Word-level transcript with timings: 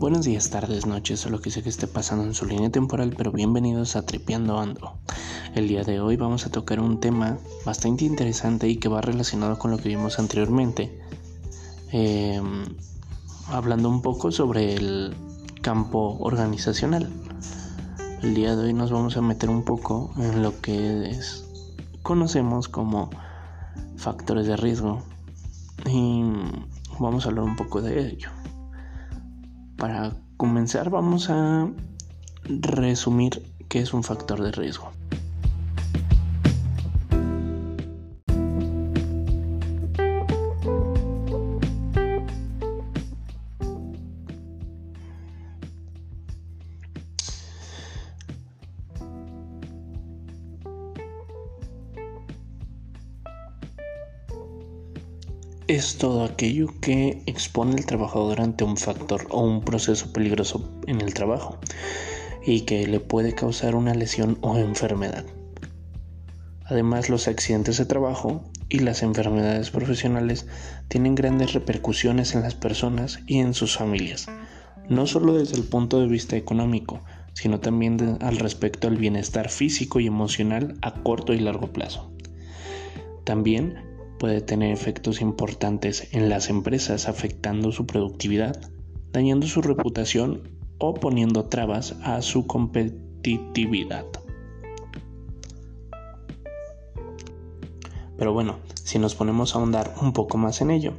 Buenos 0.00 0.24
días, 0.24 0.48
tardes, 0.48 0.86
noches 0.86 1.26
o 1.26 1.28
lo 1.28 1.42
que 1.42 1.50
sea 1.50 1.62
que 1.62 1.68
esté 1.68 1.86
pasando 1.86 2.24
en 2.24 2.32
su 2.32 2.46
línea 2.46 2.70
temporal, 2.70 3.12
pero 3.18 3.32
bienvenidos 3.32 3.96
a 3.96 4.06
Tripeando 4.06 4.58
Ando. 4.58 4.94
El 5.54 5.68
día 5.68 5.84
de 5.84 6.00
hoy 6.00 6.16
vamos 6.16 6.46
a 6.46 6.50
tocar 6.50 6.80
un 6.80 7.00
tema 7.00 7.36
bastante 7.66 8.06
interesante 8.06 8.66
y 8.66 8.78
que 8.78 8.88
va 8.88 9.02
relacionado 9.02 9.58
con 9.58 9.70
lo 9.70 9.76
que 9.76 9.90
vimos 9.90 10.18
anteriormente, 10.18 10.98
em, 11.92 12.64
hablando 13.48 13.90
un 13.90 14.00
poco 14.00 14.32
sobre 14.32 14.74
el 14.74 15.14
campo 15.60 16.16
organizacional. 16.18 17.10
El 18.22 18.34
día 18.34 18.56
de 18.56 18.62
hoy 18.64 18.72
nos 18.72 18.90
vamos 18.90 19.18
a 19.18 19.20
meter 19.20 19.50
un 19.50 19.64
poco 19.66 20.14
en 20.16 20.42
lo 20.42 20.62
que 20.62 21.10
es, 21.10 21.44
conocemos 22.02 22.68
como 22.68 23.10
factores 23.96 24.46
de 24.46 24.56
riesgo 24.56 25.02
y 25.84 26.22
vamos 26.98 27.26
a 27.26 27.28
hablar 27.28 27.44
un 27.44 27.56
poco 27.56 27.82
de 27.82 28.08
ello. 28.08 28.30
Para 29.80 30.12
comenzar 30.36 30.90
vamos 30.90 31.30
a 31.30 31.66
resumir 32.44 33.42
qué 33.70 33.80
es 33.80 33.94
un 33.94 34.04
factor 34.04 34.42
de 34.42 34.52
riesgo. 34.52 34.92
Todo 56.00 56.24
aquello 56.24 56.68
que 56.80 57.22
expone 57.26 57.74
al 57.74 57.84
trabajador 57.84 58.40
ante 58.40 58.64
un 58.64 58.78
factor 58.78 59.26
o 59.28 59.42
un 59.42 59.60
proceso 59.60 60.10
peligroso 60.14 60.66
en 60.86 61.02
el 61.02 61.12
trabajo 61.12 61.58
y 62.42 62.62
que 62.62 62.86
le 62.86 63.00
puede 63.00 63.34
causar 63.34 63.74
una 63.74 63.92
lesión 63.92 64.38
o 64.40 64.56
enfermedad. 64.56 65.26
Además, 66.64 67.10
los 67.10 67.28
accidentes 67.28 67.76
de 67.76 67.84
trabajo 67.84 68.42
y 68.70 68.78
las 68.78 69.02
enfermedades 69.02 69.70
profesionales 69.70 70.46
tienen 70.88 71.14
grandes 71.14 71.52
repercusiones 71.52 72.34
en 72.34 72.40
las 72.40 72.54
personas 72.54 73.20
y 73.26 73.40
en 73.40 73.52
sus 73.52 73.76
familias, 73.76 74.26
no 74.88 75.06
solo 75.06 75.34
desde 75.34 75.56
el 75.56 75.64
punto 75.64 76.00
de 76.00 76.06
vista 76.06 76.34
económico, 76.34 77.02
sino 77.34 77.60
también 77.60 78.16
al 78.22 78.38
respecto 78.38 78.88
al 78.88 78.96
bienestar 78.96 79.50
físico 79.50 80.00
y 80.00 80.06
emocional 80.06 80.78
a 80.80 80.94
corto 81.02 81.34
y 81.34 81.40
largo 81.40 81.74
plazo. 81.74 82.10
También 83.24 83.89
puede 84.20 84.42
tener 84.42 84.70
efectos 84.70 85.22
importantes 85.22 86.08
en 86.12 86.28
las 86.28 86.50
empresas 86.50 87.08
afectando 87.08 87.72
su 87.72 87.86
productividad, 87.86 88.70
dañando 89.12 89.46
su 89.46 89.62
reputación 89.62 90.42
o 90.76 90.92
poniendo 90.92 91.46
trabas 91.46 91.96
a 92.02 92.20
su 92.20 92.46
competitividad. 92.46 94.04
Pero 98.18 98.34
bueno, 98.34 98.58
si 98.74 98.98
nos 98.98 99.14
ponemos 99.14 99.54
a 99.54 99.58
ahondar 99.58 99.94
un 100.02 100.12
poco 100.12 100.36
más 100.36 100.60
en 100.60 100.70
ello, 100.70 100.92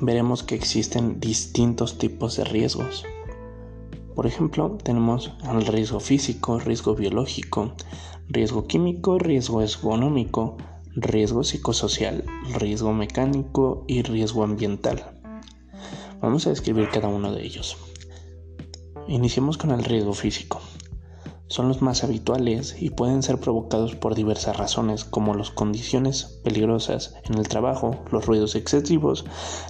veremos 0.00 0.42
que 0.42 0.56
existen 0.56 1.20
distintos 1.20 1.98
tipos 1.98 2.36
de 2.36 2.42
riesgos. 2.42 3.04
Por 4.16 4.26
ejemplo, 4.26 4.76
tenemos 4.82 5.32
el 5.48 5.64
riesgo 5.66 6.00
físico, 6.00 6.58
riesgo 6.58 6.96
biológico, 6.96 7.74
riesgo 8.28 8.66
químico, 8.66 9.20
riesgo 9.20 9.62
económico, 9.62 10.56
riesgo 10.96 11.44
psicosocial, 11.44 12.24
riesgo 12.58 12.92
mecánico 12.92 13.84
y 13.86 14.02
riesgo 14.02 14.42
ambiental. 14.42 15.04
Vamos 16.20 16.46
a 16.46 16.50
describir 16.50 16.88
cada 16.90 17.08
uno 17.08 17.32
de 17.32 17.44
ellos. 17.44 17.76
Iniciemos 19.06 19.56
con 19.56 19.70
el 19.70 19.84
riesgo 19.84 20.12
físico. 20.12 20.60
Son 21.46 21.68
los 21.68 21.82
más 21.82 22.04
habituales 22.04 22.76
y 22.80 22.90
pueden 22.90 23.22
ser 23.22 23.38
provocados 23.38 23.94
por 23.96 24.14
diversas 24.14 24.56
razones 24.56 25.04
como 25.04 25.34
las 25.34 25.50
condiciones 25.50 26.40
peligrosas 26.44 27.14
en 27.24 27.38
el 27.38 27.48
trabajo, 27.48 27.96
los 28.12 28.26
ruidos 28.26 28.54
excesivos, 28.54 29.24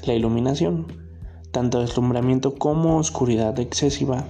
la 0.05 0.15
iluminación, 0.15 0.87
tanto 1.53 1.81
deslumbramiento 1.81 2.55
como 2.55 2.99
oscuridad 2.99 3.59
excesiva, 3.59 4.25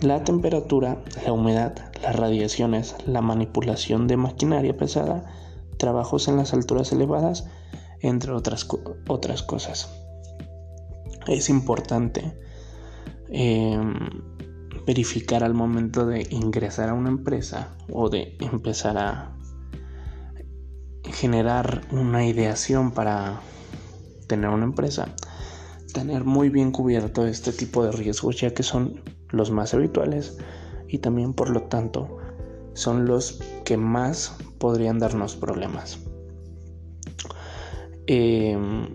la 0.00 0.24
temperatura, 0.24 1.02
la 1.24 1.32
humedad, 1.32 1.74
las 2.02 2.16
radiaciones, 2.16 2.96
la 3.06 3.20
manipulación 3.20 4.06
de 4.06 4.16
maquinaria 4.16 4.76
pesada, 4.76 5.30
trabajos 5.78 6.28
en 6.28 6.36
las 6.36 6.52
alturas 6.52 6.92
elevadas, 6.92 7.46
entre 8.00 8.32
otras, 8.32 8.66
otras 9.08 9.42
cosas. 9.42 9.90
Es 11.26 11.48
importante 11.48 12.38
em, 13.28 13.94
verificar 14.86 15.42
al 15.42 15.54
momento 15.54 16.06
de 16.06 16.26
ingresar 16.30 16.90
a 16.90 16.94
una 16.94 17.08
empresa 17.08 17.76
o 17.90 18.10
de 18.10 18.36
empezar 18.40 18.98
a 18.98 19.36
generar 21.04 21.82
una 21.90 22.26
ideación 22.26 22.92
para 22.92 23.40
tener 24.26 24.50
una 24.50 24.64
empresa, 24.64 25.14
tener 25.92 26.24
muy 26.24 26.48
bien 26.48 26.72
cubierto 26.72 27.26
este 27.26 27.52
tipo 27.52 27.84
de 27.84 27.92
riesgos 27.92 28.40
ya 28.40 28.52
que 28.52 28.62
son 28.62 29.02
los 29.30 29.50
más 29.50 29.74
habituales 29.74 30.36
y 30.88 30.98
también 30.98 31.34
por 31.34 31.50
lo 31.50 31.62
tanto 31.64 32.18
son 32.74 33.06
los 33.06 33.40
que 33.64 33.76
más 33.76 34.36
podrían 34.58 34.98
darnos 34.98 35.36
problemas. 35.36 35.98
Em, 38.06 38.88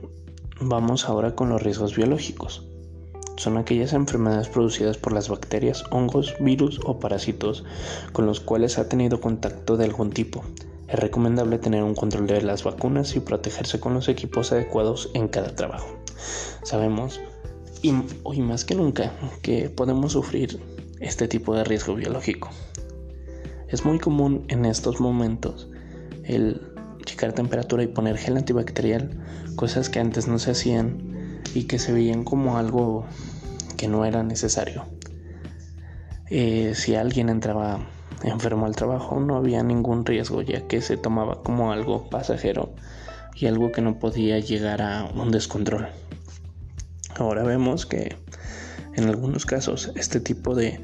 vamos 0.62 1.06
ahora 1.06 1.36
con 1.36 1.50
los 1.50 1.64
riesgos 1.64 1.96
biológicos. 1.96 2.66
Son 3.38 3.58
aquellas 3.58 3.94
enfermedades 3.94 4.50
producidas 4.50 4.98
por 4.98 5.14
las 5.14 5.30
bacterias, 5.30 5.84
hongos, 5.92 6.36
virus 6.42 6.80
o 6.86 7.00
parásitos 7.00 7.64
con 8.12 8.26
los 8.26 8.42
cuales 8.42 8.78
ha 8.78 8.90
tenido 8.90 9.22
contacto 9.22 9.78
de 9.78 9.86
algún 9.86 10.12
tipo. 10.12 10.44
Es 10.90 11.00
recomendable 11.00 11.58
tener 11.58 11.84
un 11.84 11.96
control 11.96 12.28
de 12.28 12.42
las 12.42 12.64
vacunas 12.64 13.16
y 13.16 13.20
protegerse 13.22 13.80
con 13.80 13.94
los 13.94 14.10
equipos 14.10 14.52
adecuados 14.52 15.10
en 15.14 15.28
cada 15.28 15.56
trabajo. 15.56 15.88
Sabemos, 16.64 17.22
y 17.82 17.94
hoy 18.24 18.42
más 18.42 18.66
que 18.66 18.76
nunca, 18.76 19.14
que 19.42 19.70
podemos 19.70 20.12
sufrir 20.14 20.60
este 21.00 21.28
tipo 21.28 21.56
de 21.56 21.64
riesgo 21.64 21.96
biológico. 21.96 22.50
Es 23.70 23.86
muy 23.86 24.00
común 24.00 24.46
en 24.48 24.66
estos 24.66 25.00
momentos 25.00 25.70
el 26.24 26.62
checar 27.06 27.34
temperatura 27.34 27.84
y 27.84 27.88
poner 27.88 28.18
gel 28.18 28.38
antibacterial, 28.38 29.12
cosas 29.56 29.90
que 29.90 30.00
antes 30.00 30.28
no 30.28 30.40
se 30.40 30.52
hacían 30.52 31.42
y 31.54 31.66
que 31.66 31.78
se 31.78 31.94
veían 31.94 32.24
como 32.24 32.58
algo 32.58 33.06
que 33.78 33.88
no 33.88 34.06
era 34.06 34.24
necesario. 34.24 34.86
Eh, 36.32 36.74
si 36.76 36.96
alguien 36.96 37.30
entraba 37.30 37.80
enfermo 38.24 38.66
al 38.66 38.76
trabajo 38.76 39.20
no 39.20 39.38
había 39.38 39.64
ningún 39.64 40.06
riesgo 40.06 40.42
ya 40.42 40.68
que 40.68 40.82
se 40.82 40.98
tomaba 40.98 41.42
como 41.42 41.72
algo 41.72 42.10
pasajero 42.10 42.74
y 43.36 43.46
algo 43.46 43.72
que 43.72 43.82
no 43.82 44.00
podía 44.00 44.40
llegar 44.40 44.82
a 44.82 45.06
un 45.06 45.32
descontrol. 45.32 45.88
Ahora 47.16 47.44
vemos 47.44 47.86
que 47.86 48.16
en 48.96 49.08
algunos 49.08 49.46
casos 49.46 49.92
este 49.96 50.20
tipo 50.20 50.56
de 50.56 50.82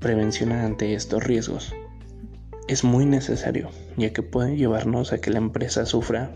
prevención 0.00 0.52
ante 0.52 0.94
estos 0.94 1.24
riesgos 1.24 1.72
es 2.68 2.84
muy 2.84 3.06
necesario, 3.06 3.70
ya 3.96 4.12
que 4.12 4.22
puede 4.22 4.56
llevarnos 4.56 5.12
a 5.12 5.18
que 5.18 5.30
la 5.30 5.38
empresa 5.38 5.86
sufra 5.86 6.32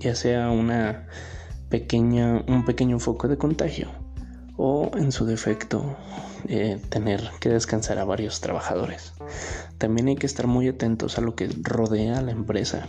ya 0.00 0.14
sea 0.14 0.50
una 0.50 1.06
pequeña, 1.68 2.44
un 2.46 2.64
pequeño 2.64 2.98
foco 2.98 3.28
de 3.28 3.36
contagio 3.36 3.88
o 4.56 4.90
en 4.96 5.12
su 5.12 5.24
defecto 5.24 5.96
eh, 6.48 6.80
tener 6.88 7.22
que 7.40 7.48
descansar 7.48 7.98
a 7.98 8.04
varios 8.04 8.40
trabajadores. 8.40 9.12
También 9.78 10.08
hay 10.08 10.16
que 10.16 10.26
estar 10.26 10.46
muy 10.46 10.68
atentos 10.68 11.18
a 11.18 11.20
lo 11.20 11.34
que 11.34 11.48
rodea 11.62 12.18
a 12.18 12.22
la 12.22 12.32
empresa. 12.32 12.88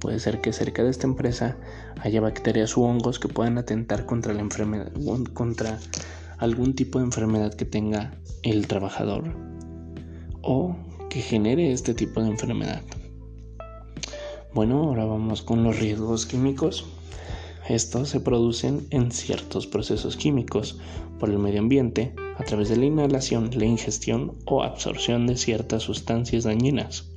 Puede 0.00 0.18
ser 0.18 0.40
que 0.40 0.52
cerca 0.52 0.82
de 0.82 0.90
esta 0.90 1.06
empresa 1.06 1.56
haya 2.00 2.20
bacterias 2.20 2.76
u 2.76 2.82
hongos 2.82 3.18
que 3.18 3.28
puedan 3.28 3.58
atentar 3.58 4.06
contra 4.06 4.34
la 4.34 4.40
enfermedad, 4.40 4.92
contra 5.32 5.78
algún 6.38 6.74
tipo 6.74 6.98
de 6.98 7.06
enfermedad 7.06 7.54
que 7.54 7.64
tenga 7.64 8.14
el 8.42 8.66
trabajador 8.66 9.34
o 10.42 10.76
que 11.14 11.22
genere 11.22 11.70
este 11.70 11.94
tipo 11.94 12.20
de 12.20 12.28
enfermedad. 12.28 12.82
Bueno, 14.52 14.82
ahora 14.82 15.04
vamos 15.04 15.42
con 15.42 15.62
los 15.62 15.78
riesgos 15.78 16.26
químicos. 16.26 16.86
Estos 17.68 18.08
se 18.08 18.18
producen 18.18 18.88
en 18.90 19.12
ciertos 19.12 19.68
procesos 19.68 20.16
químicos 20.16 20.80
por 21.20 21.30
el 21.30 21.38
medio 21.38 21.60
ambiente 21.60 22.16
a 22.36 22.42
través 22.42 22.68
de 22.68 22.78
la 22.78 22.86
inhalación, 22.86 23.50
la 23.54 23.64
ingestión 23.64 24.36
o 24.44 24.64
absorción 24.64 25.28
de 25.28 25.36
ciertas 25.36 25.84
sustancias 25.84 26.42
dañinas. 26.42 27.12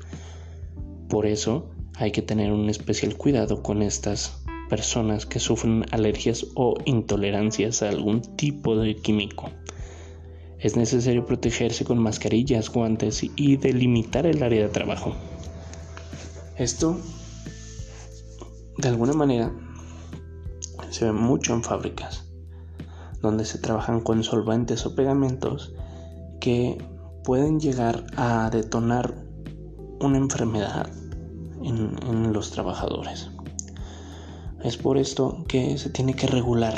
Por 1.10 1.26
eso 1.26 1.72
hay 1.96 2.12
que 2.12 2.22
tener 2.22 2.52
un 2.52 2.70
especial 2.70 3.18
cuidado 3.18 3.64
con 3.64 3.82
estas 3.82 4.44
personas 4.70 5.26
que 5.26 5.40
sufren 5.40 5.86
alergias 5.90 6.46
o 6.54 6.76
intolerancias 6.86 7.82
a 7.82 7.90
algún 7.90 8.22
tipo 8.22 8.78
de 8.78 8.96
químico. 8.96 9.50
Es 10.60 10.76
necesario 10.76 11.26
protegerse 11.26 11.86
con 11.86 12.00
mascarillas, 12.00 12.70
guantes 12.70 13.24
y 13.36 13.58
delimitar 13.58 14.26
el 14.26 14.42
área 14.42 14.64
de 14.64 14.70
trabajo. 14.70 15.14
Esto, 16.56 16.98
de 18.78 18.88
alguna 18.88 19.14
manera, 19.14 19.54
se 20.90 21.06
ve 21.06 21.12
mucho 21.12 21.54
en 21.54 21.64
fábricas, 21.64 22.26
donde 23.22 23.46
se 23.46 23.60
trabajan 23.60 24.02
con 24.02 24.24
solventes 24.24 24.86
o 24.88 24.96
pegamentos 24.96 25.74
que 26.40 26.78
pueden 27.24 27.60
llegar 27.60 28.06
a 28.16 28.50
detonar 28.50 29.14
una 30.00 30.18
enfermedad 30.18 30.90
en, 31.64 32.34
los 32.34 32.52
trabajadores. 32.52 33.30
Es 34.64 34.78
por 34.78 34.98
esto 34.98 35.44
que 35.48 35.78
se 35.78 35.90
tiene 35.90 36.14
que 36.14 36.28
regular. 36.28 36.76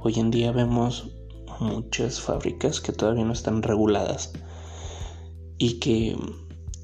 Hoy 0.00 0.14
en 0.18 0.30
día 0.30 0.52
vemos 0.52 1.14
muchas 1.60 2.20
fábricas 2.20 2.80
que 2.80 2.92
todavía 2.92 3.24
no 3.24 3.32
están 3.32 3.62
reguladas 3.62 4.32
y 5.58 5.78
que 5.78 6.16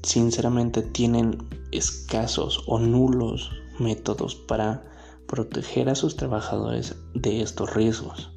sinceramente 0.03 0.81
tienen 0.81 1.37
escasos 1.71 2.63
o 2.67 2.79
nulos 2.79 3.51
métodos 3.79 4.35
para 4.35 4.83
proteger 5.27 5.89
a 5.89 5.95
sus 5.95 6.15
trabajadores 6.15 6.95
de 7.13 7.41
estos 7.41 7.73
riesgos. 7.73 8.31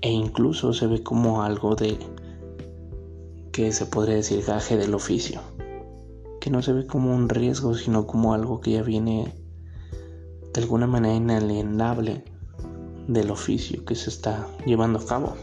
E 0.00 0.10
incluso 0.10 0.72
se 0.72 0.86
ve 0.86 1.02
como 1.02 1.42
algo 1.42 1.76
de 1.76 1.98
que 3.52 3.72
se 3.72 3.86
podría 3.86 4.16
decir 4.16 4.44
gaje 4.44 4.76
del 4.76 4.94
oficio, 4.94 5.40
que 6.40 6.50
no 6.50 6.62
se 6.62 6.72
ve 6.72 6.86
como 6.86 7.14
un 7.14 7.28
riesgo, 7.28 7.74
sino 7.74 8.06
como 8.06 8.32
algo 8.32 8.60
que 8.60 8.72
ya 8.72 8.82
viene 8.82 9.34
de 10.52 10.60
alguna 10.60 10.86
manera 10.86 11.14
inalienable 11.14 12.24
del 13.12 13.30
oficio 13.30 13.84
que 13.84 13.96
se 13.96 14.08
está 14.08 14.46
llevando 14.64 15.00
a 15.00 15.06
cabo. 15.06 15.36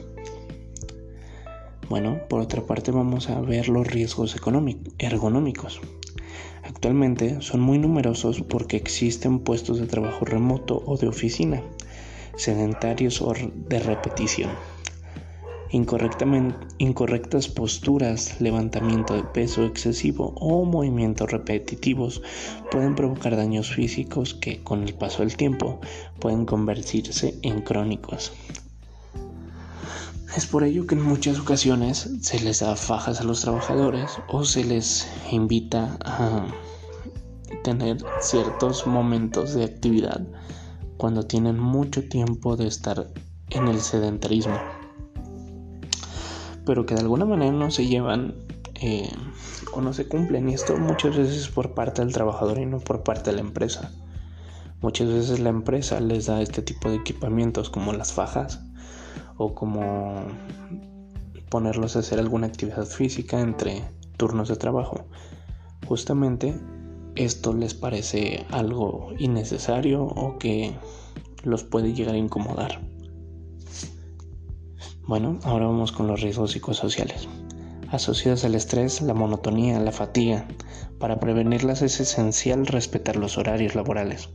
Bueno, 1.89 2.19
por 2.29 2.39
otra 2.39 2.61
parte 2.65 2.91
vamos 2.91 3.29
a 3.29 3.41
ver 3.41 3.67
los 3.67 3.85
riesgos 3.85 4.35
ergonómicos. 4.97 5.81
Actualmente 6.63 7.41
son 7.41 7.61
muy 7.61 7.77
numerosos 7.77 8.41
porque 8.41 8.77
existen 8.77 9.39
puestos 9.39 9.79
de 9.79 9.87
trabajo 9.87 10.25
remoto 10.25 10.81
o 10.85 10.97
de 10.97 11.07
oficina, 11.07 11.61
sedentarios 12.35 13.21
o 13.21 13.33
de 13.33 13.79
repetición. 13.79 14.51
Incorrectas 15.69 17.49
posturas, 17.49 18.39
levantamiento 18.39 19.13
de 19.13 19.23
peso 19.23 19.65
excesivo 19.65 20.33
o 20.37 20.63
movimientos 20.63 21.29
repetitivos 21.29 22.21
pueden 22.71 22.95
provocar 22.95 23.35
daños 23.35 23.73
físicos 23.73 24.33
que 24.33 24.63
con 24.63 24.83
el 24.83 24.93
paso 24.93 25.19
del 25.23 25.35
tiempo 25.35 25.81
pueden 26.19 26.45
convertirse 26.45 27.37
en 27.41 27.61
crónicos. 27.61 28.31
Es 30.37 30.45
por 30.45 30.63
ello 30.63 30.87
que 30.87 30.95
en 30.95 31.01
muchas 31.01 31.37
ocasiones 31.37 32.11
se 32.21 32.39
les 32.39 32.59
da 32.59 32.75
fajas 32.77 33.19
a 33.19 33.25
los 33.25 33.41
trabajadores 33.41 34.19
o 34.27 34.45
se 34.45 34.63
les 34.63 35.07
invita 35.31 35.97
a 36.01 36.47
tener 37.63 37.97
ciertos 38.21 38.87
momentos 38.87 39.53
de 39.53 39.65
actividad 39.65 40.25
cuando 40.95 41.23
tienen 41.23 41.59
mucho 41.59 42.07
tiempo 42.07 42.55
de 42.55 42.67
estar 42.67 43.07
en 43.49 43.67
el 43.67 43.81
sedentarismo. 43.81 44.86
Pero 46.67 46.85
que 46.85 46.93
de 46.93 47.01
alguna 47.01 47.25
manera 47.25 47.51
no 47.51 47.71
se 47.71 47.87
llevan 47.87 48.35
eh, 48.75 49.09
o 49.73 49.81
no 49.81 49.93
se 49.93 50.07
cumplen. 50.07 50.49
Y 50.49 50.53
esto 50.53 50.77
muchas 50.77 51.17
veces 51.17 51.47
por 51.47 51.73
parte 51.73 52.03
del 52.03 52.13
trabajador 52.13 52.59
y 52.59 52.67
no 52.67 52.79
por 52.79 53.03
parte 53.03 53.31
de 53.31 53.37
la 53.37 53.41
empresa. 53.41 53.91
Muchas 54.81 55.07
veces 55.07 55.39
la 55.39 55.49
empresa 55.49 55.99
les 55.99 56.27
da 56.27 56.41
este 56.41 56.61
tipo 56.61 56.89
de 56.89 56.97
equipamientos 56.97 57.71
como 57.71 57.93
las 57.93 58.13
fajas 58.13 58.61
o 59.37 59.55
como 59.55 60.25
ponerlos 61.49 61.95
a 61.95 61.99
hacer 61.99 62.19
alguna 62.19 62.47
actividad 62.47 62.85
física 62.85 63.39
entre 63.39 63.83
turnos 64.17 64.49
de 64.49 64.55
trabajo. 64.55 65.05
Justamente 65.87 66.59
esto 67.15 67.53
les 67.53 67.73
parece 67.73 68.45
algo 68.51 69.13
innecesario 69.17 70.03
o 70.03 70.37
que 70.37 70.75
los 71.43 71.63
puede 71.63 71.93
llegar 71.93 72.13
a 72.13 72.19
incomodar. 72.19 72.81
Bueno, 75.07 75.39
ahora 75.43 75.67
vamos 75.67 75.93
con 75.93 76.07
los 76.07 76.19
riesgos 76.19 76.51
psicosociales. 76.51 77.29
Asociados 77.91 78.43
al 78.43 78.55
estrés, 78.55 79.01
la 79.01 79.13
monotonía, 79.13 79.79
la 79.79 79.93
fatiga. 79.93 80.45
Para 80.99 81.21
prevenirlas 81.21 81.81
es 81.81 82.01
esencial 82.01 82.67
respetar 82.67 83.15
los 83.15 83.37
horarios 83.37 83.73
laborales, 83.73 84.27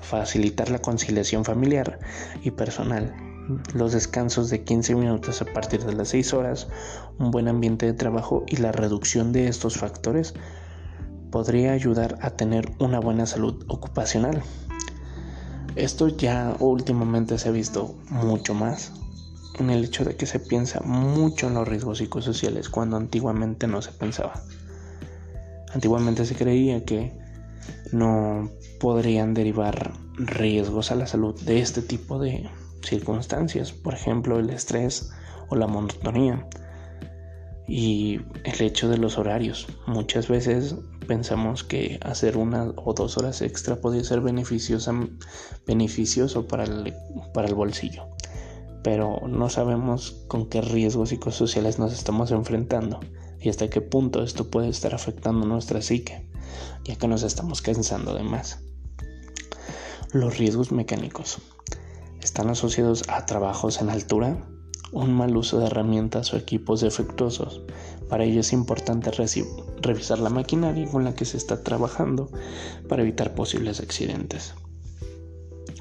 facilitar 0.00 0.68
la 0.68 0.80
conciliación 0.80 1.44
familiar 1.44 2.00
y 2.42 2.50
personal, 2.50 3.14
los 3.72 3.92
descansos 3.92 4.50
de 4.50 4.64
15 4.64 4.96
minutos 4.96 5.42
a 5.42 5.44
partir 5.44 5.84
de 5.84 5.92
las 5.92 6.08
6 6.08 6.34
horas, 6.34 6.66
un 7.20 7.30
buen 7.30 7.46
ambiente 7.46 7.86
de 7.86 7.92
trabajo 7.92 8.44
y 8.48 8.56
la 8.56 8.72
reducción 8.72 9.30
de 9.30 9.46
estos 9.46 9.76
factores 9.76 10.34
podría 11.30 11.70
ayudar 11.70 12.18
a 12.20 12.30
tener 12.30 12.72
una 12.80 12.98
buena 12.98 13.26
salud 13.26 13.64
ocupacional. 13.68 14.42
Esto 15.76 16.08
ya 16.08 16.56
últimamente 16.58 17.38
se 17.38 17.48
ha 17.48 17.52
visto 17.52 17.94
mucho 18.10 18.54
más 18.54 18.90
en 19.58 19.70
el 19.70 19.84
hecho 19.84 20.04
de 20.04 20.16
que 20.16 20.26
se 20.26 20.40
piensa 20.40 20.80
mucho 20.80 21.48
en 21.48 21.54
los 21.54 21.66
riesgos 21.66 21.98
psicosociales 21.98 22.68
cuando 22.68 22.96
antiguamente 22.96 23.66
no 23.66 23.82
se 23.82 23.92
pensaba. 23.92 24.42
Antiguamente 25.72 26.24
se 26.24 26.34
creía 26.34 26.84
que 26.84 27.12
no 27.92 28.50
podrían 28.80 29.34
derivar 29.34 29.92
riesgos 30.16 30.90
a 30.90 30.94
la 30.94 31.06
salud 31.06 31.38
de 31.42 31.60
este 31.60 31.82
tipo 31.82 32.18
de 32.18 32.48
circunstancias, 32.82 33.72
por 33.72 33.94
ejemplo 33.94 34.38
el 34.38 34.50
estrés 34.50 35.10
o 35.48 35.56
la 35.56 35.66
monotonía 35.66 36.46
y 37.68 38.20
el 38.44 38.60
hecho 38.60 38.88
de 38.88 38.98
los 38.98 39.18
horarios. 39.18 39.66
Muchas 39.86 40.28
veces 40.28 40.76
pensamos 41.06 41.64
que 41.64 41.98
hacer 42.02 42.36
una 42.36 42.72
o 42.76 42.94
dos 42.94 43.18
horas 43.18 43.42
extra 43.42 43.76
podría 43.76 44.04
ser 44.04 44.20
beneficioso 44.20 46.46
para 46.46 46.64
el, 46.64 46.94
para 47.32 47.48
el 47.48 47.54
bolsillo, 47.54 48.08
pero 48.86 49.20
no 49.26 49.50
sabemos 49.50 50.22
con 50.28 50.48
qué 50.48 50.60
riesgos 50.60 51.08
psicosociales 51.08 51.80
nos 51.80 51.92
estamos 51.92 52.30
enfrentando 52.30 53.00
y 53.40 53.48
hasta 53.48 53.68
qué 53.68 53.80
punto 53.80 54.22
esto 54.22 54.48
puede 54.48 54.68
estar 54.68 54.94
afectando 54.94 55.44
nuestra 55.44 55.82
psique, 55.82 56.30
ya 56.84 56.94
que 56.94 57.08
nos 57.08 57.24
estamos 57.24 57.62
cansando 57.62 58.14
de 58.14 58.22
más. 58.22 58.60
Los 60.12 60.38
riesgos 60.38 60.70
mecánicos 60.70 61.38
están 62.22 62.48
asociados 62.48 63.02
a 63.08 63.26
trabajos 63.26 63.80
en 63.80 63.90
altura, 63.90 64.46
un 64.92 65.12
mal 65.14 65.36
uso 65.36 65.58
de 65.58 65.66
herramientas 65.66 66.32
o 66.32 66.36
equipos 66.36 66.80
defectuosos. 66.80 67.62
Para 68.08 68.22
ello 68.22 68.38
es 68.38 68.52
importante 68.52 69.10
revisar 69.82 70.20
la 70.20 70.30
maquinaria 70.30 70.88
con 70.88 71.02
la 71.02 71.16
que 71.16 71.24
se 71.24 71.38
está 71.38 71.64
trabajando 71.64 72.30
para 72.88 73.02
evitar 73.02 73.34
posibles 73.34 73.80
accidentes. 73.80 74.54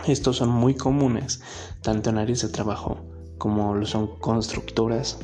Estos 0.08 0.38
son 0.38 0.50
muy 0.50 0.76
comunes 0.76 1.42
tanto 1.82 2.10
en 2.10 2.18
áreas 2.18 2.42
de 2.42 2.50
trabajo 2.50 2.98
como 3.38 3.76
lo 3.76 3.86
son 3.86 4.20
constructoras, 4.20 5.18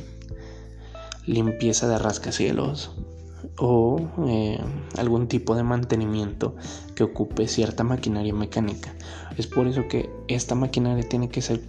limpieza 1.26 1.88
de 1.88 1.98
rascacielos, 1.98 2.90
o 3.58 4.00
eh, 4.26 4.60
algún 4.98 5.28
tipo 5.28 5.54
de 5.54 5.62
mantenimiento 5.62 6.56
que 6.94 7.04
ocupe 7.04 7.48
cierta 7.48 7.84
maquinaria 7.84 8.34
mecánica. 8.34 8.94
Es 9.36 9.46
por 9.46 9.66
eso 9.66 9.88
que 9.88 10.10
esta 10.28 10.54
maquinaria 10.54 11.08
tiene 11.08 11.28
que 11.28 11.42
ser 11.42 11.62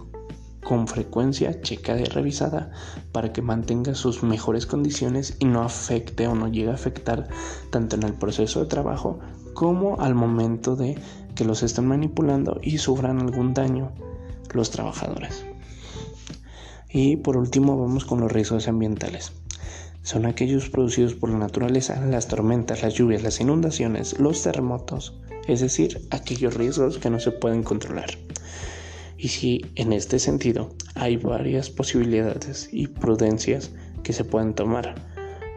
con 0.62 0.88
frecuencia 0.88 1.60
checada 1.60 2.00
y 2.00 2.04
revisada 2.04 2.72
para 3.12 3.32
que 3.32 3.42
mantenga 3.42 3.94
sus 3.94 4.22
mejores 4.22 4.66
condiciones 4.66 5.36
y 5.38 5.44
no 5.44 5.62
afecte 5.62 6.26
o 6.26 6.34
no 6.34 6.48
llegue 6.48 6.70
a 6.70 6.74
afectar 6.74 7.28
tanto 7.70 7.96
en 7.96 8.02
el 8.02 8.14
proceso 8.14 8.60
de 8.60 8.66
trabajo 8.66 9.20
como 9.52 10.00
al 10.00 10.14
momento 10.14 10.74
de 10.74 10.98
que 11.34 11.44
los 11.44 11.62
estén 11.62 11.86
manipulando 11.86 12.60
y 12.62 12.78
sufran 12.78 13.20
algún 13.20 13.54
daño 13.54 13.92
los 14.52 14.70
trabajadores. 14.70 15.44
Y 16.88 17.16
por 17.16 17.36
último 17.36 17.78
vamos 17.78 18.04
con 18.04 18.20
los 18.20 18.30
riesgos 18.30 18.68
ambientales 18.68 19.32
son 20.04 20.26
aquellos 20.26 20.68
producidos 20.68 21.14
por 21.14 21.30
la 21.30 21.38
naturaleza, 21.38 21.98
las 22.04 22.28
tormentas, 22.28 22.82
las 22.82 22.92
lluvias, 22.92 23.22
las 23.22 23.40
inundaciones, 23.40 24.18
los 24.20 24.42
terremotos, 24.42 25.18
es 25.48 25.60
decir, 25.60 26.06
aquellos 26.10 26.54
riesgos 26.54 26.98
que 26.98 27.08
no 27.08 27.18
se 27.18 27.32
pueden 27.32 27.62
controlar. 27.62 28.10
Y 29.16 29.28
si 29.28 29.64
en 29.76 29.94
este 29.94 30.18
sentido 30.18 30.74
hay 30.94 31.16
varias 31.16 31.70
posibilidades 31.70 32.68
y 32.70 32.88
prudencias 32.88 33.70
que 34.02 34.12
se 34.12 34.24
pueden 34.24 34.52
tomar, 34.52 34.94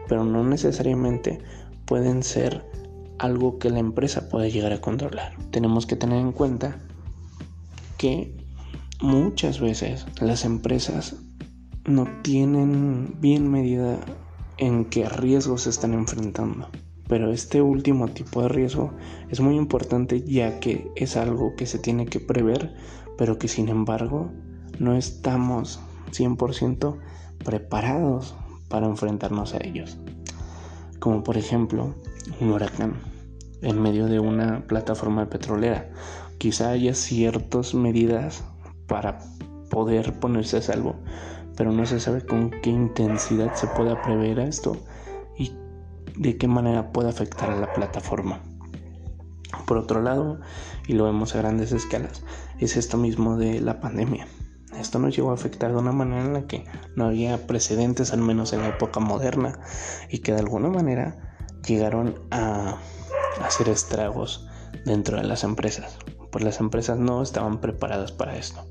pero 0.08 0.24
no 0.24 0.42
necesariamente 0.42 1.40
pueden 1.84 2.22
ser 2.22 2.64
algo 3.18 3.58
que 3.58 3.70
la 3.70 3.78
empresa 3.78 4.28
pueda 4.28 4.48
llegar 4.48 4.72
a 4.72 4.80
controlar. 4.80 5.36
Tenemos 5.50 5.86
que 5.86 5.96
tener 5.96 6.18
en 6.18 6.32
cuenta 6.32 6.78
que 7.96 8.36
muchas 9.00 9.60
veces 9.60 10.06
las 10.20 10.44
empresas 10.44 11.16
no 11.84 12.06
tienen 12.22 13.16
bien 13.20 13.50
medida 13.50 13.98
en 14.58 14.84
qué 14.84 15.08
riesgos 15.08 15.62
se 15.62 15.70
están 15.70 15.94
enfrentando. 15.94 16.68
Pero 17.08 17.32
este 17.32 17.62
último 17.62 18.08
tipo 18.08 18.42
de 18.42 18.48
riesgo 18.48 18.92
es 19.30 19.40
muy 19.40 19.56
importante 19.56 20.22
ya 20.22 20.60
que 20.60 20.90
es 20.94 21.16
algo 21.16 21.56
que 21.56 21.66
se 21.66 21.78
tiene 21.78 22.06
que 22.06 22.20
prever, 22.20 22.74
pero 23.16 23.38
que 23.38 23.48
sin 23.48 23.68
embargo 23.68 24.30
no 24.78 24.94
estamos 24.94 25.80
100% 26.12 26.98
preparados 27.42 28.34
para 28.68 28.86
enfrentarnos 28.86 29.54
a 29.54 29.64
ellos. 29.64 29.96
Como 30.98 31.24
por 31.24 31.38
ejemplo 31.38 31.94
un 32.40 32.50
huracán 32.50 32.94
en 33.62 33.80
medio 33.80 34.06
de 34.06 34.20
una 34.20 34.66
plataforma 34.66 35.28
petrolera. 35.28 35.90
Quizá 36.38 36.70
haya 36.70 36.94
ciertas 36.94 37.74
medidas 37.74 38.44
para 38.86 39.18
poder 39.70 40.18
ponerse 40.18 40.58
a 40.58 40.62
salvo, 40.62 40.96
pero 41.56 41.72
no 41.72 41.84
se 41.86 42.00
sabe 42.00 42.24
con 42.24 42.50
qué 42.62 42.70
intensidad 42.70 43.54
se 43.54 43.66
puede 43.68 43.96
prever 43.96 44.38
esto 44.38 44.76
y 45.36 45.52
de 46.16 46.36
qué 46.36 46.48
manera 46.48 46.92
puede 46.92 47.08
afectar 47.08 47.50
a 47.50 47.60
la 47.60 47.72
plataforma. 47.72 48.40
Por 49.66 49.76
otro 49.76 50.02
lado, 50.02 50.40
y 50.86 50.94
lo 50.94 51.04
vemos 51.04 51.34
a 51.34 51.38
grandes 51.38 51.72
escalas, 51.72 52.22
es 52.58 52.76
esto 52.76 52.96
mismo 52.96 53.36
de 53.36 53.60
la 53.60 53.80
pandemia. 53.80 54.26
Esto 54.78 54.98
nos 54.98 55.16
llegó 55.16 55.30
a 55.30 55.34
afectar 55.34 55.72
de 55.72 55.78
una 55.78 55.92
manera 55.92 56.24
en 56.24 56.32
la 56.32 56.46
que 56.46 56.64
no 56.94 57.06
había 57.06 57.46
precedentes, 57.46 58.12
al 58.12 58.20
menos 58.20 58.52
en 58.52 58.60
la 58.60 58.68
época 58.68 59.00
moderna, 59.00 59.58
y 60.08 60.18
que 60.18 60.32
de 60.32 60.38
alguna 60.38 60.68
manera 60.68 61.27
llegaron 61.66 62.26
a 62.30 62.78
hacer 63.42 63.68
estragos 63.68 64.46
dentro 64.84 65.16
de 65.16 65.24
las 65.24 65.44
empresas, 65.44 65.96
pues 66.30 66.44
las 66.44 66.60
empresas 66.60 66.98
no 66.98 67.22
estaban 67.22 67.60
preparadas 67.60 68.12
para 68.12 68.36
esto. 68.36 68.64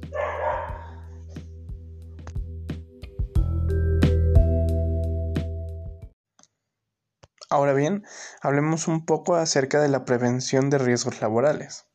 Ahora 7.49 7.73
bien, 7.73 8.03
hablemos 8.41 8.89
un 8.89 9.05
poco 9.05 9.35
acerca 9.35 9.81
de 9.81 9.87
la 9.87 10.03
prevención 10.03 10.69
de 10.69 10.79
riesgos 10.79 11.21
laborales. 11.21 11.85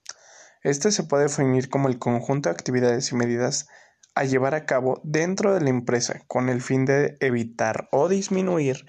Este 0.62 0.90
se 0.90 1.04
puede 1.04 1.24
definir 1.24 1.68
como 1.68 1.88
el 1.88 1.98
conjunto 1.98 2.48
de 2.48 2.54
actividades 2.54 3.12
y 3.12 3.16
medidas 3.16 3.68
a 4.14 4.24
llevar 4.24 4.54
a 4.54 4.66
cabo 4.66 5.00
dentro 5.04 5.54
de 5.54 5.60
la 5.60 5.70
empresa 5.70 6.22
con 6.26 6.48
el 6.48 6.60
fin 6.60 6.84
de 6.84 7.16
evitar 7.20 7.88
o 7.92 8.08
disminuir 8.08 8.84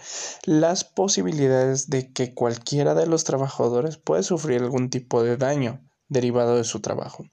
las 0.46 0.84
posibilidades 0.84 1.90
de 1.90 2.12
que 2.12 2.34
cualquiera 2.34 2.94
de 2.94 3.08
los 3.08 3.24
trabajadores 3.24 3.98
pueda 3.98 4.24
sufrir 4.24 4.62
algún 4.62 4.90
tipo 4.90 5.24
de 5.24 5.38
daño 5.38 5.82
derivado 6.10 6.58
de 6.58 6.64
su 6.64 6.82
trabajo. 6.82 7.24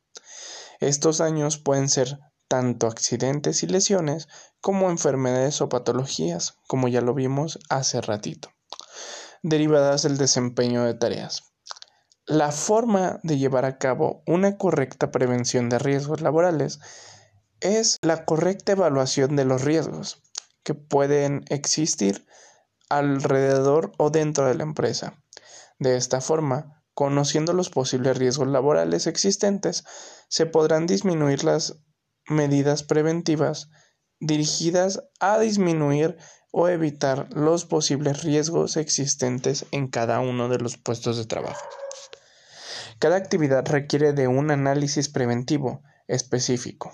Estos 0.80 1.18
daños 1.18 1.58
pueden 1.58 1.88
ser 1.88 2.18
tanto 2.48 2.86
accidentes 2.86 3.62
y 3.62 3.66
lesiones 3.66 4.28
como 4.60 4.90
enfermedades 4.90 5.60
o 5.60 5.68
patologías, 5.68 6.56
como 6.66 6.88
ya 6.88 7.00
lo 7.00 7.14
vimos 7.14 7.58
hace 7.68 8.00
ratito, 8.00 8.50
derivadas 9.42 10.02
del 10.02 10.18
desempeño 10.18 10.84
de 10.84 10.94
tareas. 10.94 11.52
La 12.26 12.52
forma 12.52 13.20
de 13.22 13.38
llevar 13.38 13.64
a 13.64 13.78
cabo 13.78 14.22
una 14.26 14.56
correcta 14.56 15.10
prevención 15.10 15.68
de 15.68 15.78
riesgos 15.78 16.20
laborales 16.20 16.78
es 17.60 17.98
la 18.02 18.24
correcta 18.24 18.72
evaluación 18.72 19.36
de 19.36 19.44
los 19.44 19.62
riesgos 19.62 20.22
que 20.62 20.74
pueden 20.74 21.44
existir 21.48 22.26
alrededor 22.88 23.92
o 23.98 24.10
dentro 24.10 24.46
de 24.46 24.54
la 24.54 24.62
empresa. 24.62 25.22
De 25.78 25.96
esta 25.96 26.20
forma, 26.20 26.82
conociendo 26.94 27.52
los 27.52 27.70
posibles 27.70 28.18
riesgos 28.18 28.48
laborales 28.48 29.06
existentes, 29.06 29.84
se 30.28 30.46
podrán 30.46 30.86
disminuir 30.86 31.44
las 31.44 31.76
medidas 32.26 32.82
preventivas 32.82 33.70
dirigidas 34.20 35.02
a 35.18 35.38
disminuir 35.38 36.16
o 36.52 36.68
evitar 36.68 37.28
los 37.32 37.64
posibles 37.64 38.22
riesgos 38.22 38.76
existentes 38.76 39.66
en 39.70 39.88
cada 39.88 40.20
uno 40.20 40.48
de 40.48 40.58
los 40.58 40.76
puestos 40.76 41.16
de 41.16 41.24
trabajo. 41.24 41.64
Cada 42.98 43.16
actividad 43.16 43.66
requiere 43.66 44.12
de 44.12 44.28
un 44.28 44.50
análisis 44.50 45.08
preventivo 45.08 45.82
específico. 46.06 46.92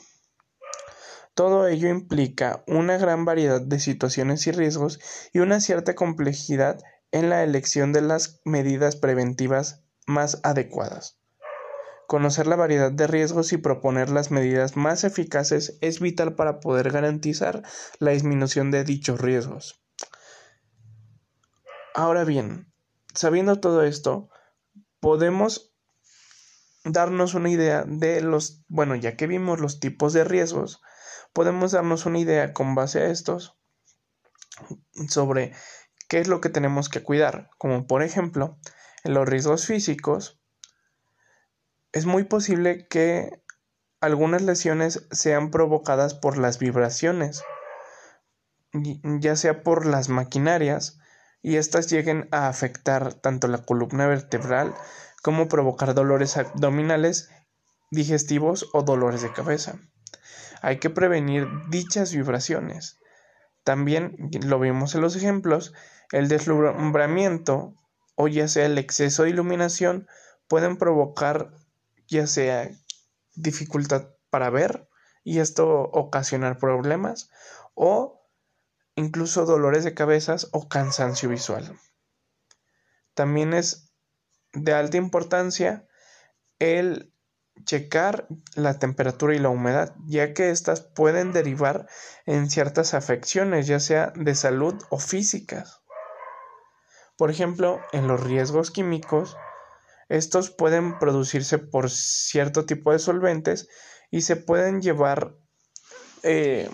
Todo 1.36 1.68
ello 1.68 1.90
implica 1.90 2.64
una 2.66 2.96
gran 2.96 3.26
variedad 3.26 3.60
de 3.60 3.78
situaciones 3.78 4.46
y 4.46 4.52
riesgos 4.52 4.98
y 5.34 5.40
una 5.40 5.60
cierta 5.60 5.94
complejidad 5.94 6.82
en 7.12 7.28
la 7.28 7.44
elección 7.44 7.92
de 7.92 8.00
las 8.00 8.40
medidas 8.46 8.96
preventivas 8.96 9.84
más 10.06 10.40
adecuadas. 10.44 11.20
Conocer 12.08 12.46
la 12.46 12.56
variedad 12.56 12.90
de 12.90 13.06
riesgos 13.06 13.52
y 13.52 13.58
proponer 13.58 14.08
las 14.08 14.30
medidas 14.30 14.78
más 14.78 15.04
eficaces 15.04 15.76
es 15.82 16.00
vital 16.00 16.36
para 16.36 16.58
poder 16.58 16.90
garantizar 16.90 17.62
la 17.98 18.12
disminución 18.12 18.70
de 18.70 18.84
dichos 18.84 19.20
riesgos. 19.20 19.84
Ahora 21.94 22.24
bien, 22.24 22.72
sabiendo 23.14 23.60
todo 23.60 23.82
esto, 23.82 24.30
podemos 25.00 25.74
darnos 26.82 27.34
una 27.34 27.50
idea 27.50 27.84
de 27.86 28.22
los, 28.22 28.64
bueno, 28.68 28.94
ya 28.94 29.18
que 29.18 29.26
vimos 29.26 29.60
los 29.60 29.80
tipos 29.80 30.14
de 30.14 30.24
riesgos, 30.24 30.80
podemos 31.36 31.72
darnos 31.72 32.06
una 32.06 32.18
idea 32.18 32.54
con 32.54 32.74
base 32.74 32.98
a 32.98 33.10
estos 33.10 33.58
sobre 35.06 35.52
qué 36.08 36.18
es 36.18 36.28
lo 36.28 36.40
que 36.40 36.48
tenemos 36.48 36.88
que 36.88 37.02
cuidar, 37.02 37.50
como 37.58 37.86
por 37.86 38.02
ejemplo, 38.02 38.58
en 39.04 39.12
los 39.12 39.28
riesgos 39.28 39.66
físicos, 39.66 40.40
es 41.92 42.06
muy 42.06 42.24
posible 42.24 42.88
que 42.88 43.42
algunas 44.00 44.40
lesiones 44.40 45.06
sean 45.10 45.50
provocadas 45.50 46.14
por 46.14 46.38
las 46.38 46.58
vibraciones, 46.58 47.44
ya 48.72 49.36
sea 49.36 49.62
por 49.62 49.84
las 49.84 50.08
maquinarias, 50.08 50.98
y 51.42 51.56
éstas 51.56 51.90
lleguen 51.90 52.30
a 52.32 52.48
afectar 52.48 53.12
tanto 53.12 53.46
la 53.46 53.62
columna 53.62 54.06
vertebral 54.06 54.74
como 55.22 55.48
provocar 55.48 55.92
dolores 55.92 56.38
abdominales, 56.38 57.28
digestivos 57.90 58.70
o 58.72 58.84
dolores 58.84 59.20
de 59.20 59.34
cabeza. 59.34 59.78
Hay 60.66 60.80
que 60.80 60.90
prevenir 60.90 61.46
dichas 61.68 62.12
vibraciones. 62.12 62.98
También 63.62 64.16
lo 64.44 64.58
vimos 64.58 64.96
en 64.96 65.00
los 65.00 65.14
ejemplos, 65.14 65.72
el 66.10 66.26
deslumbramiento 66.26 67.76
o 68.16 68.26
ya 68.26 68.48
sea 68.48 68.66
el 68.66 68.76
exceso 68.76 69.22
de 69.22 69.30
iluminación 69.30 70.08
pueden 70.48 70.76
provocar 70.76 71.52
ya 72.08 72.26
sea 72.26 72.68
dificultad 73.36 74.08
para 74.28 74.50
ver 74.50 74.88
y 75.22 75.38
esto 75.38 75.82
ocasionar 75.82 76.58
problemas 76.58 77.30
o 77.74 78.28
incluso 78.96 79.46
dolores 79.46 79.84
de 79.84 79.94
cabezas 79.94 80.48
o 80.50 80.68
cansancio 80.68 81.28
visual. 81.28 81.78
También 83.14 83.54
es 83.54 83.92
de 84.52 84.74
alta 84.74 84.96
importancia 84.96 85.86
el 86.58 87.14
checar 87.64 88.28
la 88.54 88.78
temperatura 88.78 89.34
y 89.34 89.38
la 89.38 89.48
humedad, 89.48 89.94
ya 90.06 90.34
que 90.34 90.50
éstas 90.50 90.80
pueden 90.80 91.32
derivar 91.32 91.86
en 92.24 92.50
ciertas 92.50 92.94
afecciones, 92.94 93.66
ya 93.66 93.80
sea 93.80 94.12
de 94.14 94.34
salud 94.34 94.74
o 94.90 94.98
físicas. 94.98 95.82
Por 97.16 97.30
ejemplo, 97.30 97.80
en 97.92 98.08
los 98.08 98.22
riesgos 98.22 98.70
químicos, 98.70 99.36
estos 100.08 100.50
pueden 100.50 100.98
producirse 100.98 101.58
por 101.58 101.90
cierto 101.90 102.66
tipo 102.66 102.92
de 102.92 102.98
solventes 102.98 103.68
y 104.10 104.22
se 104.22 104.36
pueden 104.36 104.82
llevar, 104.82 105.34
eh, 106.22 106.70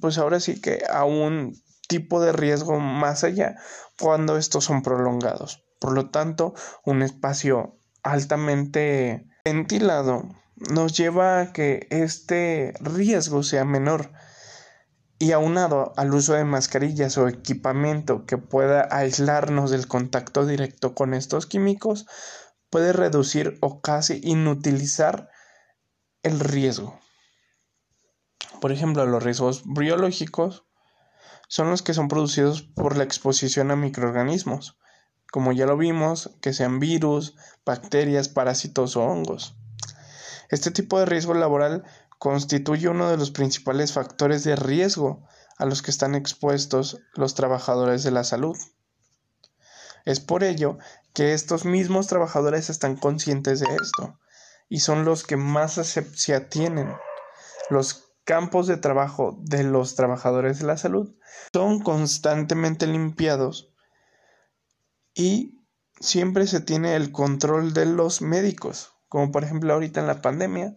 pues 0.00 0.18
ahora 0.18 0.38
sí 0.38 0.60
que 0.60 0.84
a 0.88 1.04
un 1.04 1.54
tipo 1.88 2.20
de 2.20 2.32
riesgo 2.32 2.78
más 2.78 3.24
allá 3.24 3.56
cuando 3.98 4.36
estos 4.36 4.64
son 4.64 4.82
prolongados. 4.82 5.64
Por 5.80 5.92
lo 5.92 6.10
tanto, 6.10 6.54
un 6.84 7.02
espacio 7.02 7.78
altamente 8.02 9.26
ventilado 9.46 10.28
nos 10.56 10.98
lleva 10.98 11.40
a 11.40 11.52
que 11.52 11.86
este 11.90 12.74
riesgo 12.80 13.44
sea 13.44 13.64
menor 13.64 14.10
y 15.20 15.30
aunado 15.30 15.92
al 15.96 16.12
uso 16.12 16.32
de 16.32 16.44
mascarillas 16.44 17.16
o 17.16 17.28
equipamiento 17.28 18.26
que 18.26 18.38
pueda 18.38 18.88
aislarnos 18.90 19.70
del 19.70 19.86
contacto 19.86 20.46
directo 20.46 20.96
con 20.96 21.14
estos 21.14 21.46
químicos, 21.46 22.06
puede 22.70 22.92
reducir 22.92 23.56
o 23.60 23.80
casi 23.80 24.20
inutilizar 24.24 25.30
el 26.24 26.40
riesgo. 26.40 26.98
Por 28.60 28.72
ejemplo, 28.72 29.06
los 29.06 29.22
riesgos 29.22 29.62
biológicos 29.64 30.64
son 31.46 31.70
los 31.70 31.82
que 31.82 31.94
son 31.94 32.08
producidos 32.08 32.62
por 32.62 32.96
la 32.96 33.04
exposición 33.04 33.70
a 33.70 33.76
microorganismos, 33.76 34.76
como 35.30 35.52
ya 35.52 35.66
lo 35.66 35.76
vimos, 35.76 36.30
que 36.40 36.52
sean 36.52 36.80
virus, 36.80 37.36
bacterias, 37.64 38.28
parásitos 38.28 38.96
o 38.96 39.02
hongos. 39.02 39.56
Este 40.48 40.70
tipo 40.70 40.98
de 40.98 41.06
riesgo 41.06 41.34
laboral 41.34 41.84
constituye 42.18 42.88
uno 42.88 43.10
de 43.10 43.16
los 43.16 43.30
principales 43.30 43.92
factores 43.92 44.44
de 44.44 44.56
riesgo 44.56 45.26
a 45.58 45.66
los 45.66 45.82
que 45.82 45.90
están 45.90 46.14
expuestos 46.14 47.00
los 47.14 47.34
trabajadores 47.34 48.02
de 48.02 48.10
la 48.10 48.24
salud. 48.24 48.56
Es 50.04 50.20
por 50.20 50.44
ello 50.44 50.78
que 51.12 51.32
estos 51.32 51.64
mismos 51.64 52.06
trabajadores 52.06 52.70
están 52.70 52.96
conscientes 52.96 53.60
de 53.60 53.66
esto 53.74 54.18
y 54.68 54.80
son 54.80 55.04
los 55.04 55.24
que 55.24 55.36
más 55.36 55.72
se 55.74 56.34
atienen. 56.34 56.94
Los 57.70 58.04
campos 58.24 58.66
de 58.66 58.76
trabajo 58.76 59.36
de 59.40 59.64
los 59.64 59.94
trabajadores 59.96 60.58
de 60.58 60.66
la 60.66 60.76
salud 60.76 61.14
son 61.52 61.80
constantemente 61.80 62.86
limpiados 62.86 63.72
y 65.16 65.64
siempre 65.98 66.46
se 66.46 66.60
tiene 66.60 66.94
el 66.94 67.10
control 67.10 67.72
de 67.72 67.86
los 67.86 68.20
médicos, 68.20 68.92
como 69.08 69.32
por 69.32 69.42
ejemplo 69.42 69.72
ahorita 69.72 69.98
en 70.00 70.06
la 70.06 70.20
pandemia, 70.20 70.76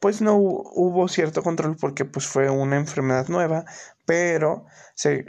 pues 0.00 0.20
no 0.20 0.36
hubo 0.36 1.08
cierto 1.08 1.42
control 1.42 1.76
porque 1.76 2.04
pues 2.04 2.26
fue 2.26 2.50
una 2.50 2.76
enfermedad 2.76 3.28
nueva, 3.28 3.64
pero 4.04 4.66
se 4.96 5.24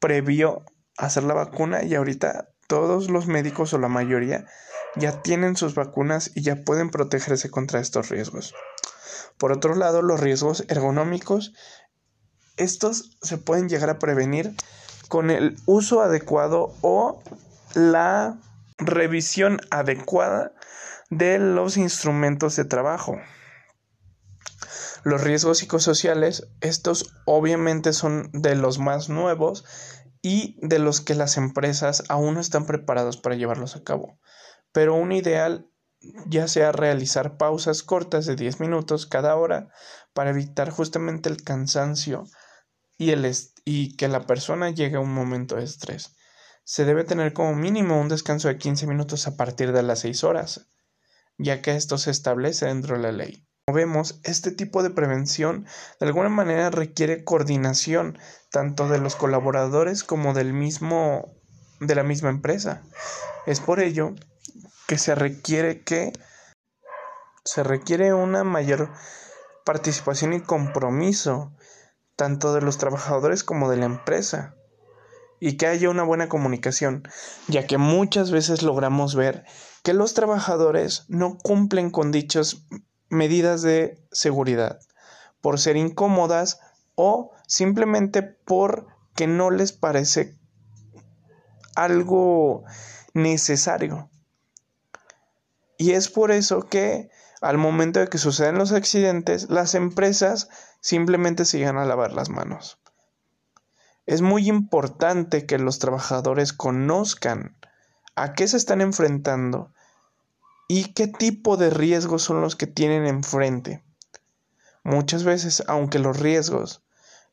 previó 0.00 0.64
hacer 0.98 1.22
la 1.22 1.34
vacuna 1.34 1.84
y 1.84 1.94
ahorita 1.94 2.48
todos 2.66 3.08
los 3.08 3.28
médicos 3.28 3.72
o 3.72 3.78
la 3.78 3.88
mayoría 3.88 4.44
ya 4.96 5.22
tienen 5.22 5.56
sus 5.56 5.74
vacunas 5.74 6.32
y 6.34 6.42
ya 6.42 6.56
pueden 6.56 6.90
protegerse 6.90 7.48
contra 7.48 7.78
estos 7.78 8.08
riesgos. 8.08 8.54
Por 9.38 9.52
otro 9.52 9.76
lado, 9.76 10.02
los 10.02 10.18
riesgos 10.18 10.64
ergonómicos, 10.68 11.54
estos 12.56 13.16
se 13.22 13.38
pueden 13.38 13.68
llegar 13.68 13.88
a 13.88 14.00
prevenir 14.00 14.56
con 15.08 15.30
el 15.30 15.56
uso 15.64 16.02
adecuado 16.02 16.74
o 16.82 17.22
la 17.78 18.38
revisión 18.78 19.60
adecuada 19.70 20.52
de 21.10 21.38
los 21.38 21.76
instrumentos 21.76 22.56
de 22.56 22.64
trabajo. 22.64 23.16
Los 25.04 25.22
riesgos 25.22 25.58
psicosociales, 25.58 26.48
estos 26.60 27.14
obviamente 27.24 27.92
son 27.92 28.30
de 28.32 28.56
los 28.56 28.78
más 28.80 29.08
nuevos 29.08 29.64
y 30.22 30.58
de 30.60 30.80
los 30.80 31.00
que 31.00 31.14
las 31.14 31.36
empresas 31.36 32.02
aún 32.08 32.34
no 32.34 32.40
están 32.40 32.66
preparados 32.66 33.16
para 33.16 33.36
llevarlos 33.36 33.76
a 33.76 33.84
cabo. 33.84 34.18
Pero 34.72 34.96
un 34.96 35.12
ideal 35.12 35.70
ya 36.26 36.48
sea 36.48 36.72
realizar 36.72 37.36
pausas 37.36 37.82
cortas 37.84 38.26
de 38.26 38.34
10 38.36 38.60
minutos 38.60 39.06
cada 39.06 39.36
hora 39.36 39.68
para 40.12 40.30
evitar 40.30 40.70
justamente 40.70 41.28
el 41.28 41.42
cansancio 41.42 42.24
y, 42.96 43.10
el 43.10 43.32
y 43.64 43.96
que 43.96 44.08
la 44.08 44.26
persona 44.26 44.70
llegue 44.70 44.96
a 44.96 45.00
un 45.00 45.14
momento 45.14 45.56
de 45.56 45.64
estrés. 45.64 46.17
Se 46.70 46.84
debe 46.84 47.02
tener 47.02 47.32
como 47.32 47.54
mínimo 47.54 47.98
un 47.98 48.10
descanso 48.10 48.48
de 48.48 48.58
15 48.58 48.86
minutos 48.86 49.26
a 49.26 49.38
partir 49.38 49.72
de 49.72 49.82
las 49.82 50.00
6 50.00 50.22
horas, 50.22 50.66
ya 51.38 51.62
que 51.62 51.74
esto 51.74 51.96
se 51.96 52.10
establece 52.10 52.66
dentro 52.66 52.94
de 52.94 53.02
la 53.02 53.10
ley. 53.10 53.42
Como 53.64 53.76
vemos, 53.76 54.20
este 54.22 54.50
tipo 54.50 54.82
de 54.82 54.90
prevención 54.90 55.64
de 55.98 56.06
alguna 56.06 56.28
manera 56.28 56.68
requiere 56.68 57.24
coordinación 57.24 58.18
tanto 58.50 58.86
de 58.90 58.98
los 58.98 59.16
colaboradores 59.16 60.04
como 60.04 60.34
del 60.34 60.52
mismo 60.52 61.34
de 61.80 61.94
la 61.94 62.02
misma 62.02 62.28
empresa. 62.28 62.82
Es 63.46 63.60
por 63.60 63.80
ello 63.80 64.14
que 64.86 64.98
se 64.98 65.14
requiere 65.14 65.84
que 65.84 66.12
se 67.46 67.62
requiere 67.62 68.12
una 68.12 68.44
mayor 68.44 68.92
participación 69.64 70.34
y 70.34 70.42
compromiso 70.42 71.50
tanto 72.14 72.52
de 72.52 72.60
los 72.60 72.76
trabajadores 72.76 73.42
como 73.42 73.70
de 73.70 73.78
la 73.78 73.86
empresa 73.86 74.57
y 75.40 75.56
que 75.56 75.66
haya 75.66 75.90
una 75.90 76.02
buena 76.02 76.28
comunicación, 76.28 77.02
ya 77.46 77.66
que 77.66 77.78
muchas 77.78 78.30
veces 78.30 78.62
logramos 78.62 79.14
ver 79.14 79.44
que 79.82 79.94
los 79.94 80.14
trabajadores 80.14 81.04
no 81.08 81.38
cumplen 81.38 81.90
con 81.90 82.12
dichas 82.12 82.64
medidas 83.08 83.62
de 83.62 84.02
seguridad 84.12 84.80
por 85.40 85.58
ser 85.58 85.76
incómodas 85.76 86.60
o 86.94 87.32
simplemente 87.46 88.22
porque 88.22 89.26
no 89.26 89.50
les 89.50 89.72
parece 89.72 90.36
algo 91.74 92.64
necesario. 93.14 94.10
Y 95.78 95.92
es 95.92 96.08
por 96.08 96.32
eso 96.32 96.66
que 96.66 97.08
al 97.40 97.56
momento 97.56 98.00
de 98.00 98.08
que 98.08 98.18
suceden 98.18 98.58
los 98.58 98.72
accidentes, 98.72 99.48
las 99.48 99.76
empresas 99.76 100.48
simplemente 100.80 101.44
sigan 101.44 101.78
a 101.78 101.84
lavar 101.84 102.12
las 102.12 102.30
manos. 102.30 102.80
Es 104.08 104.22
muy 104.22 104.48
importante 104.48 105.44
que 105.44 105.58
los 105.58 105.80
trabajadores 105.80 106.54
conozcan 106.54 107.54
a 108.16 108.32
qué 108.32 108.48
se 108.48 108.56
están 108.56 108.80
enfrentando 108.80 109.70
y 110.66 110.94
qué 110.94 111.08
tipo 111.08 111.58
de 111.58 111.68
riesgos 111.68 112.22
son 112.22 112.40
los 112.40 112.56
que 112.56 112.66
tienen 112.66 113.04
enfrente. 113.04 113.84
Muchas 114.82 115.24
veces, 115.24 115.62
aunque 115.66 115.98
los 115.98 116.18
riesgos 116.18 116.82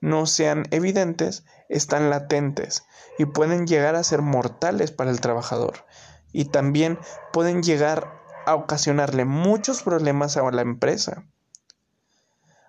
no 0.02 0.26
sean 0.26 0.66
evidentes, 0.72 1.46
están 1.70 2.10
latentes 2.10 2.84
y 3.18 3.24
pueden 3.24 3.68
llegar 3.68 3.96
a 3.96 4.04
ser 4.04 4.22
mortales 4.22 4.92
para 4.92 5.12
el 5.12 5.22
trabajador 5.22 5.86
y 6.34 6.44
también 6.44 7.00
pueden 7.32 7.64
llegar 7.64 8.22
a 8.46 8.54
ocasionarle 8.54 9.24
muchos 9.24 9.82
problemas 9.82 10.36
a 10.36 10.52
la 10.52 10.62
empresa. 10.62 11.24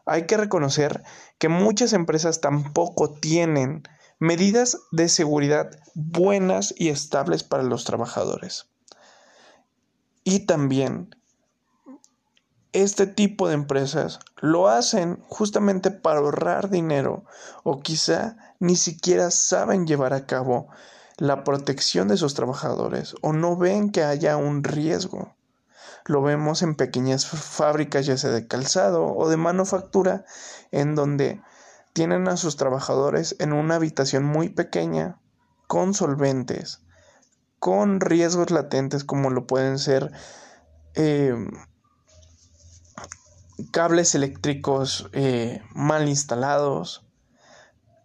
Hay 0.05 0.27
que 0.27 0.37
reconocer 0.37 1.03
que 1.39 1.49
muchas 1.49 1.93
empresas 1.93 2.41
tampoco 2.41 3.11
tienen 3.11 3.83
medidas 4.19 4.79
de 4.93 5.09
seguridad 5.09 5.71
buenas 5.95 6.75
y 6.77 6.89
estables 6.89 7.43
para 7.43 7.63
los 7.63 7.85
trabajadores. 7.85 8.67
Y 10.25 10.41
también 10.41 11.15
este 12.73 13.07
tipo 13.07 13.49
de 13.49 13.55
empresas 13.55 14.21
lo 14.41 14.69
hacen 14.69 15.23
justamente 15.29 15.91
para 15.91 16.19
ahorrar 16.19 16.69
dinero 16.69 17.25
o 17.63 17.81
quizá 17.81 18.37
ni 18.59 18.77
siquiera 18.77 19.31
saben 19.31 19.87
llevar 19.87 20.13
a 20.13 20.27
cabo 20.27 20.69
la 21.17 21.45
protección 21.45 22.09
de 22.09 22.17
sus 22.17 22.35
trabajadores 22.35 23.15
o 23.23 23.33
no 23.33 23.57
ven 23.57 23.91
que 23.91 24.03
haya 24.03 24.37
un 24.37 24.63
riesgo. 24.63 25.35
Lo 26.05 26.23
vemos 26.23 26.63
en 26.63 26.75
pequeñas 26.75 27.27
fábricas, 27.27 28.07
ya 28.07 28.17
sea 28.17 28.31
de 28.31 28.47
calzado 28.47 29.07
o 29.07 29.29
de 29.29 29.37
manufactura, 29.37 30.25
en 30.71 30.95
donde 30.95 31.41
tienen 31.97 32.29
a 32.29 32.37
sus 32.37 32.57
trabajadores 32.57 33.37
en 33.39 33.55
una 33.55 33.77
habitación 33.77 34.23
muy 34.23 34.51
pequeña, 34.51 35.19
con 35.67 35.95
solventes, 35.95 36.83
con 37.59 38.03
riesgos 38.03 38.51
latentes 38.51 39.03
como 39.03 39.31
lo 39.31 39.47
pueden 39.47 39.79
ser 39.79 40.13
em, 40.93 41.51
cables 43.71 44.15
eléctricos 44.15 45.09
eh, 45.15 45.63
mal 45.73 46.07
instalados, 46.07 47.07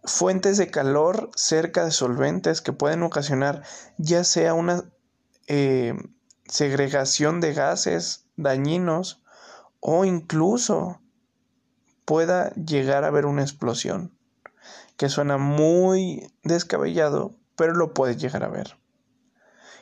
fuentes 0.04 0.56
de 0.56 0.70
calor 0.70 1.30
cerca 1.36 1.84
de 1.84 1.90
solventes 1.90 2.62
que 2.62 2.72
pueden 2.72 3.02
ocasionar 3.02 3.62
ya 3.98 4.24
sea 4.24 4.54
una 4.54 4.90
eh, 5.48 5.92
segregación 6.46 7.42
de 7.42 7.52
gases 7.52 8.24
dañinos 8.36 9.22
o 9.80 10.06
incluso 10.06 11.01
pueda 12.04 12.50
llegar 12.54 13.04
a 13.04 13.08
haber 13.08 13.26
una 13.26 13.42
explosión, 13.42 14.12
que 14.96 15.08
suena 15.08 15.38
muy 15.38 16.32
descabellado, 16.42 17.34
pero 17.56 17.74
lo 17.74 17.94
puede 17.94 18.16
llegar 18.16 18.44
a 18.44 18.48
ver. 18.48 18.78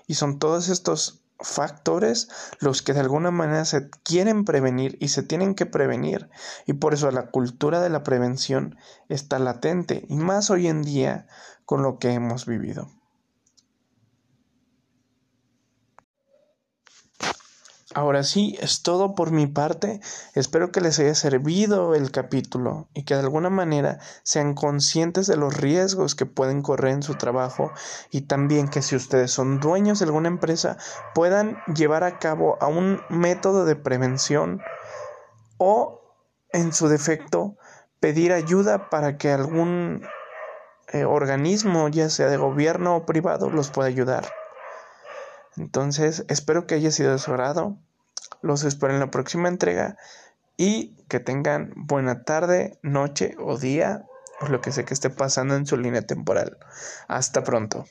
Y 0.07 0.15
son 0.15 0.39
todos 0.39 0.69
estos 0.69 1.23
factores 1.41 2.29
los 2.59 2.83
que 2.83 2.93
de 2.93 3.01
alguna 3.01 3.31
manera 3.31 3.65
se 3.65 3.89
quieren 4.05 4.45
prevenir 4.45 4.97
y 5.01 5.09
se 5.09 5.23
tienen 5.23 5.55
que 5.55 5.67
prevenir. 5.67 6.29
Y 6.67 6.75
por 6.75 6.95
eso 6.95 7.11
la 7.11 7.31
cultura 7.31 7.81
de 7.81 7.91
la 7.91 8.03
prevención 8.03 8.77
está 9.09 9.39
latente, 9.39 10.05
y 10.09 10.17
más 10.17 10.51
hoy 10.51 10.69
en 10.69 10.83
día 10.83 11.27
con 11.65 11.83
lo 11.83 11.99
que 11.99 12.13
hemos 12.13 12.47
vivido. 12.47 12.91
Ahora 17.93 18.23
sí, 18.23 18.57
es 18.61 18.83
todo 18.83 19.17
por 19.17 19.33
mi 19.33 19.49
parte. 19.49 20.01
Espero 20.35 20.71
que 20.71 20.81
les 20.81 21.01
haya 21.01 21.17
servido 21.17 21.97
el 21.97 22.13
capítulo 22.13 22.89
y 22.95 23.05
que 23.05 23.15
de 23.15 23.21
alguna 23.21 23.51
manera 23.51 23.99
sean 24.23 24.55
conscientes 24.55 25.27
de 25.27 25.37
los 25.37 25.57
riesgos 25.57 26.15
que 26.15 26.25
pueden 26.25 26.63
correr 26.63 26.93
en 26.93 27.03
su 27.03 27.17
trabajo 27.17 27.73
y 28.13 28.23
también 28.23 28.69
que 28.69 28.83
si 28.83 28.95
ustedes 28.95 29.33
son 29.33 29.59
dueños 29.59 29.99
de 29.99 30.05
alguna 30.05 30.29
empresa 30.29 30.77
puedan 31.15 31.59
llevar 31.75 32.05
a 32.05 32.21
cabo 32.21 32.59
a 32.61 32.69
un 32.69 33.01
método 33.09 33.65
de 33.65 33.75
prevención 33.75 34.61
o 35.59 36.01
en 36.53 36.73
su 36.73 36.87
defecto 36.87 37.57
pedir 37.99 38.33
ayuda 38.33 38.89
para 38.89 39.19
que 39.19 39.33
algún 39.33 40.07
eh, 40.93 41.05
organismo, 41.05 41.89
ya 41.89 42.09
sea 42.09 42.29
de 42.29 42.37
gobierno 42.37 42.95
o 42.95 43.05
privado, 43.05 43.51
los 43.51 43.71
pueda 43.71 43.89
ayudar. 43.89 44.40
Entonces, 45.61 46.25
espero 46.29 46.67
que 46.67 46.75
haya 46.75 46.91
sido 46.91 47.13
de 47.13 47.19
su. 47.19 47.77
Los 48.41 48.65
espero 48.65 48.95
en 48.95 49.01
la 49.01 49.11
próxima 49.11 49.47
entrega 49.47 49.99
y 50.57 50.97
que 51.09 51.21
tengan 51.21 51.75
buena 51.77 52.23
tarde, 52.23 52.79
noche 52.83 53.37
o 53.39 53.59
día, 53.59 54.07
o 54.41 54.47
lo 54.47 54.63
que 54.63 54.73
sea 54.73 54.87
que 54.87 54.95
esté 54.95 55.11
pasando 55.11 55.57
en 55.57 55.67
su 55.67 55.77
línea 55.77 56.01
temporal. 56.01 56.57
Hasta 57.09 57.45
pronto. 57.45 57.85